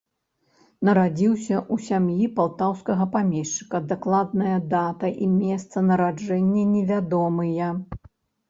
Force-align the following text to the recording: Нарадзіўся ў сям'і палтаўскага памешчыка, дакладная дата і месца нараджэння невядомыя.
Нарадзіўся 0.87 1.53
ў 1.59 1.75
сям'і 1.87 2.29
палтаўскага 2.39 3.07
памешчыка, 3.17 3.83
дакладная 3.91 4.57
дата 4.73 5.07
і 5.27 5.31
месца 5.37 5.87
нараджэння 5.91 6.63
невядомыя. 6.75 7.69